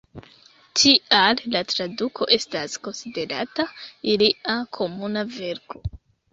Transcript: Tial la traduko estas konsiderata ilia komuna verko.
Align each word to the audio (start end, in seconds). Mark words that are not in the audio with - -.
Tial 0.79 1.43
la 1.55 1.61
traduko 1.73 2.27
estas 2.39 2.79
konsiderata 2.89 3.69
ilia 4.17 4.59
komuna 4.81 5.29
verko. 5.39 5.89